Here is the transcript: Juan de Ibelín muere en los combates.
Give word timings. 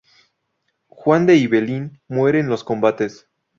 Juan 0.87 1.27
de 1.27 1.35
Ibelín 1.35 2.01
muere 2.07 2.39
en 2.39 2.47
los 2.49 2.63
combates. 2.63 3.29